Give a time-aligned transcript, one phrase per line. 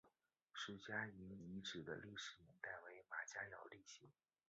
[0.51, 4.09] 石家营遗址的历史年代为马家窑类型。